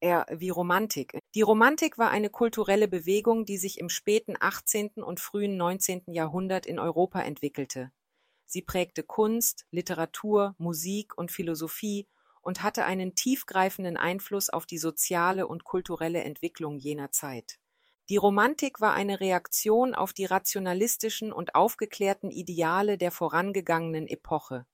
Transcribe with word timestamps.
eher 0.00 0.26
wie 0.30 0.50
Romantik. 0.50 1.18
Die 1.34 1.42
Romantik 1.42 1.98
war 1.98 2.10
eine 2.10 2.30
kulturelle 2.30 2.88
Bewegung, 2.88 3.44
die 3.44 3.58
sich 3.58 3.78
im 3.78 3.88
späten 3.88 4.34
18. 4.38 5.02
und 5.02 5.20
frühen 5.20 5.56
19. 5.56 6.12
Jahrhundert 6.12 6.66
in 6.66 6.78
Europa 6.78 7.20
entwickelte. 7.20 7.92
Sie 8.46 8.62
prägte 8.62 9.02
Kunst, 9.02 9.66
Literatur, 9.70 10.54
Musik 10.58 11.16
und 11.16 11.30
Philosophie 11.30 12.08
und 12.40 12.62
hatte 12.62 12.84
einen 12.84 13.14
tiefgreifenden 13.14 13.96
Einfluss 13.96 14.50
auf 14.50 14.66
die 14.66 14.78
soziale 14.78 15.46
und 15.46 15.64
kulturelle 15.64 16.24
Entwicklung 16.24 16.76
jener 16.78 17.12
Zeit. 17.12 17.58
Die 18.08 18.16
Romantik 18.16 18.80
war 18.80 18.92
eine 18.92 19.20
Reaktion 19.20 19.94
auf 19.94 20.12
die 20.12 20.24
rationalistischen 20.24 21.32
und 21.32 21.54
aufgeklärten 21.54 22.32
Ideale 22.32 22.98
der 22.98 23.12
vorangegangenen 23.12 24.08
Epoche. 24.08 24.66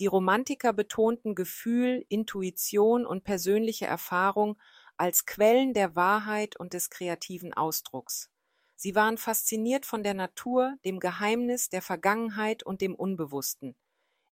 Die 0.00 0.06
Romantiker 0.06 0.72
betonten 0.72 1.34
Gefühl, 1.34 2.04
Intuition 2.08 3.06
und 3.06 3.22
persönliche 3.22 3.86
Erfahrung 3.86 4.58
als 4.96 5.24
Quellen 5.24 5.72
der 5.72 5.94
Wahrheit 5.94 6.56
und 6.56 6.72
des 6.72 6.90
kreativen 6.90 7.54
Ausdrucks. 7.54 8.30
Sie 8.74 8.94
waren 8.94 9.18
fasziniert 9.18 9.86
von 9.86 10.02
der 10.02 10.14
Natur, 10.14 10.76
dem 10.84 10.98
Geheimnis, 10.98 11.68
der 11.68 11.80
Vergangenheit 11.80 12.64
und 12.64 12.80
dem 12.80 12.94
Unbewussten. 12.94 13.76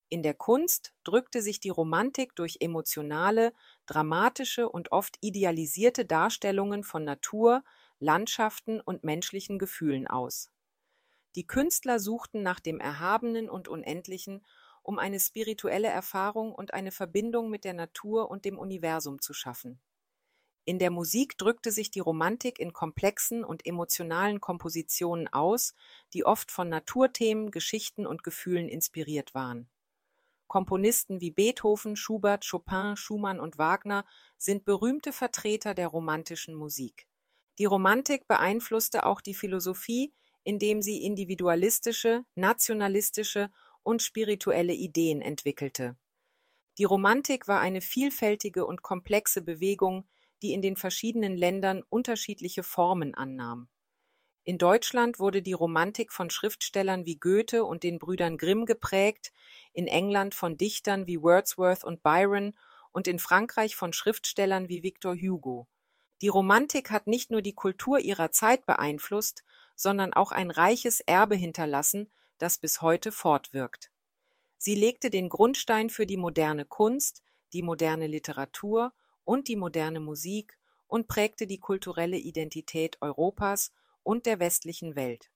In 0.08 0.22
der 0.22 0.34
Kunst 0.34 0.92
drückte 1.04 1.40
sich 1.40 1.58
die 1.58 1.70
Romantik 1.70 2.34
durch 2.34 2.58
emotionale, 2.60 3.54
dramatische 3.86 4.68
und 4.68 4.92
oft 4.92 5.16
idealisierte 5.20 6.04
Darstellungen 6.04 6.84
von 6.84 7.04
Natur, 7.04 7.64
Landschaften 7.98 8.80
und 8.80 9.04
menschlichen 9.04 9.58
Gefühlen 9.58 10.06
aus. 10.06 10.50
Die 11.34 11.46
Künstler 11.46 11.98
suchten 11.98 12.42
nach 12.42 12.60
dem 12.60 12.78
Erhabenen 12.78 13.48
und 13.48 13.68
Unendlichen 13.68 14.44
um 14.82 14.98
eine 14.98 15.20
spirituelle 15.20 15.88
Erfahrung 15.88 16.54
und 16.54 16.74
eine 16.74 16.92
Verbindung 16.92 17.50
mit 17.50 17.64
der 17.64 17.74
Natur 17.74 18.30
und 18.30 18.44
dem 18.44 18.58
Universum 18.58 19.20
zu 19.20 19.32
schaffen. 19.32 19.80
In 20.64 20.78
der 20.78 20.90
Musik 20.90 21.38
drückte 21.38 21.72
sich 21.72 21.90
die 21.90 22.00
Romantik 22.00 22.60
in 22.60 22.72
komplexen 22.72 23.44
und 23.44 23.66
emotionalen 23.66 24.40
Kompositionen 24.40 25.26
aus, 25.32 25.74
die 26.12 26.24
oft 26.24 26.52
von 26.52 26.68
Naturthemen, 26.68 27.50
Geschichten 27.50 28.06
und 28.06 28.22
Gefühlen 28.22 28.68
inspiriert 28.68 29.34
waren. 29.34 29.68
Komponisten 30.46 31.20
wie 31.20 31.30
Beethoven, 31.30 31.96
Schubert, 31.96 32.46
Chopin, 32.48 32.96
Schumann 32.96 33.40
und 33.40 33.58
Wagner 33.58 34.04
sind 34.36 34.64
berühmte 34.64 35.12
Vertreter 35.12 35.74
der 35.74 35.88
romantischen 35.88 36.54
Musik. 36.54 37.08
Die 37.58 37.64
Romantik 37.64 38.28
beeinflusste 38.28 39.04
auch 39.06 39.20
die 39.20 39.34
Philosophie, 39.34 40.12
indem 40.44 40.82
sie 40.82 41.04
individualistische, 41.04 42.24
nationalistische 42.34 43.50
und 43.82 44.02
spirituelle 44.02 44.74
Ideen 44.74 45.20
entwickelte. 45.20 45.96
Die 46.78 46.84
Romantik 46.84 47.48
war 47.48 47.60
eine 47.60 47.80
vielfältige 47.80 48.64
und 48.64 48.82
komplexe 48.82 49.42
Bewegung, 49.42 50.08
die 50.42 50.52
in 50.52 50.62
den 50.62 50.76
verschiedenen 50.76 51.36
Ländern 51.36 51.82
unterschiedliche 51.88 52.62
Formen 52.62 53.14
annahm. 53.14 53.68
In 54.44 54.58
Deutschland 54.58 55.20
wurde 55.20 55.40
die 55.40 55.52
Romantik 55.52 56.12
von 56.12 56.28
Schriftstellern 56.28 57.06
wie 57.06 57.16
Goethe 57.16 57.64
und 57.64 57.84
den 57.84 58.00
Brüdern 58.00 58.38
Grimm 58.38 58.66
geprägt, 58.66 59.32
in 59.72 59.86
England 59.86 60.34
von 60.34 60.56
Dichtern 60.56 61.06
wie 61.06 61.22
Wordsworth 61.22 61.84
und 61.84 62.02
Byron 62.02 62.56
und 62.90 63.06
in 63.06 63.20
Frankreich 63.20 63.76
von 63.76 63.92
Schriftstellern 63.92 64.68
wie 64.68 64.82
Victor 64.82 65.14
Hugo. 65.14 65.68
Die 66.22 66.28
Romantik 66.28 66.90
hat 66.90 67.06
nicht 67.06 67.30
nur 67.30 67.42
die 67.42 67.54
Kultur 67.54 68.00
ihrer 68.00 68.32
Zeit 68.32 68.66
beeinflusst, 68.66 69.44
sondern 69.76 70.12
auch 70.12 70.32
ein 70.32 70.50
reiches 70.50 71.00
Erbe 71.00 71.36
hinterlassen, 71.36 72.10
das 72.42 72.58
bis 72.58 72.82
heute 72.82 73.12
fortwirkt. 73.12 73.92
Sie 74.58 74.74
legte 74.74 75.10
den 75.10 75.28
Grundstein 75.28 75.90
für 75.90 76.06
die 76.06 76.16
moderne 76.16 76.64
Kunst, 76.64 77.22
die 77.52 77.62
moderne 77.62 78.08
Literatur 78.08 78.92
und 79.24 79.46
die 79.46 79.56
moderne 79.56 80.00
Musik 80.00 80.58
und 80.88 81.06
prägte 81.06 81.46
die 81.46 81.58
kulturelle 81.58 82.18
Identität 82.18 83.00
Europas 83.00 83.72
und 84.02 84.26
der 84.26 84.40
westlichen 84.40 84.96
Welt. 84.96 85.30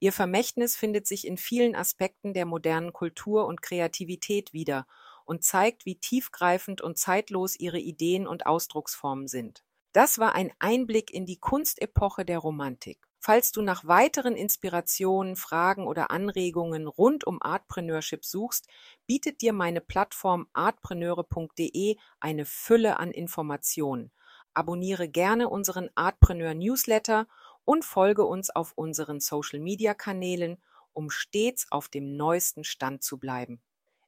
Ihr 0.00 0.12
Vermächtnis 0.12 0.76
findet 0.76 1.06
sich 1.06 1.26
in 1.26 1.38
vielen 1.38 1.76
Aspekten 1.76 2.34
der 2.34 2.46
modernen 2.46 2.92
Kultur 2.92 3.46
und 3.46 3.62
Kreativität 3.62 4.52
wieder 4.52 4.88
und 5.24 5.44
zeigt, 5.44 5.86
wie 5.86 6.00
tiefgreifend 6.00 6.80
und 6.80 6.98
zeitlos 6.98 7.54
ihre 7.56 7.78
Ideen 7.78 8.26
und 8.26 8.44
Ausdrucksformen 8.44 9.28
sind. 9.28 9.62
Das 9.92 10.18
war 10.18 10.34
ein 10.34 10.52
Einblick 10.58 11.14
in 11.14 11.26
die 11.26 11.38
Kunstepoche 11.38 12.24
der 12.24 12.40
Romantik. 12.40 12.98
Falls 13.26 13.52
du 13.52 13.62
nach 13.62 13.86
weiteren 13.86 14.36
Inspirationen, 14.36 15.36
Fragen 15.36 15.86
oder 15.86 16.10
Anregungen 16.10 16.86
rund 16.86 17.26
um 17.26 17.40
Artpreneurship 17.40 18.22
suchst, 18.22 18.68
bietet 19.06 19.40
dir 19.40 19.54
meine 19.54 19.80
Plattform 19.80 20.46
artpreneure.de 20.52 21.96
eine 22.20 22.44
Fülle 22.44 22.98
an 22.98 23.10
Informationen. 23.12 24.12
Abonniere 24.52 25.08
gerne 25.08 25.48
unseren 25.48 25.88
Artpreneur 25.94 26.52
Newsletter 26.52 27.26
und 27.64 27.86
folge 27.86 28.26
uns 28.26 28.50
auf 28.50 28.72
unseren 28.76 29.20
Social 29.20 29.58
Media 29.58 29.94
Kanälen, 29.94 30.58
um 30.92 31.08
stets 31.08 31.66
auf 31.72 31.88
dem 31.88 32.18
neuesten 32.18 32.62
Stand 32.62 33.02
zu 33.02 33.16
bleiben. 33.16 33.62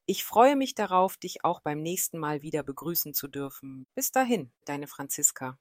Ich 0.04 0.26
freue 0.26 0.56
mich 0.56 0.74
darauf, 0.74 1.16
dich 1.16 1.42
auch 1.42 1.60
beim 1.60 1.80
nächsten 1.80 2.18
Mal 2.18 2.42
wieder 2.42 2.62
begrüßen 2.62 3.14
zu 3.14 3.28
dürfen. 3.28 3.86
Bis 3.94 4.12
dahin, 4.12 4.52
deine 4.66 4.86
Franziska. 4.86 5.56